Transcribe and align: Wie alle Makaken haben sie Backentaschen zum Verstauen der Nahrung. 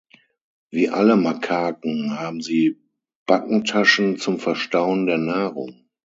Wie 0.71 0.89
alle 0.89 1.15
Makaken 1.15 2.19
haben 2.19 2.41
sie 2.41 2.81
Backentaschen 3.27 4.17
zum 4.17 4.39
Verstauen 4.39 5.05
der 5.05 5.19
Nahrung. 5.19 5.85